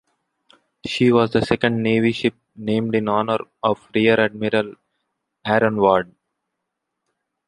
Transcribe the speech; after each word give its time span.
She 0.83 1.11
was 1.11 1.29
the 1.29 1.43
second 1.45 1.83
Navy 1.83 2.11
ship 2.11 2.33
named 2.55 2.95
in 2.95 3.07
honor 3.07 3.37
of 3.61 3.87
Rear 3.93 4.19
Admiral 4.19 4.73
Aaron 5.45 5.77
Ward. 5.77 6.11